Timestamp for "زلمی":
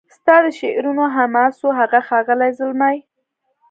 2.59-2.97